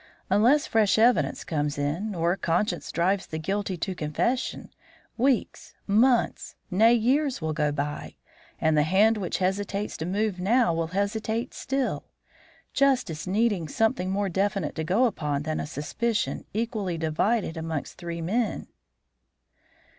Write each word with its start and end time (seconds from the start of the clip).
Unless 0.31 0.65
fresh 0.65 0.97
evidence 0.97 1.43
comes 1.43 1.77
in, 1.77 2.15
or 2.15 2.35
conscience 2.35 2.91
drives 2.91 3.27
the 3.27 3.37
guilty 3.37 3.77
to 3.77 3.93
confession, 3.93 4.71
weeks, 5.15 5.75
months, 5.85 6.55
nay, 6.71 6.91
years 6.95 7.39
will 7.39 7.53
go 7.53 7.71
by, 7.71 8.15
and 8.59 8.75
the 8.75 8.81
hand 8.81 9.15
which 9.17 9.37
hesitates 9.37 9.95
to 9.97 10.07
move 10.07 10.39
now 10.39 10.73
will 10.73 10.87
hesitate 10.97 11.53
still; 11.53 12.05
justice 12.73 13.27
needing 13.27 13.67
something 13.67 14.09
more 14.09 14.27
definite 14.27 14.73
to 14.73 14.83
go 14.83 15.05
upon 15.05 15.43
than 15.43 15.59
a 15.59 15.67
suspicion 15.67 16.45
equally 16.51 16.97
divided 16.97 17.55
amongst 17.55 17.99
three 17.99 18.21
men." 18.21 18.65